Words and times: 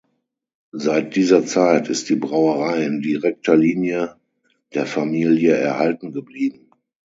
Seit 0.71 1.15
dieser 1.15 1.45
Zeit 1.45 1.87
ist 1.87 2.09
die 2.09 2.15
Brauerei 2.15 2.83
in 2.87 3.03
direkter 3.03 3.55
Linie 3.55 4.15
der 4.73 4.87
Familie 4.87 5.53
erhalten 5.55 6.11
geblieben. 6.11 6.71